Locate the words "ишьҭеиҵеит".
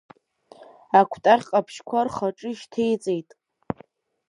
2.51-3.29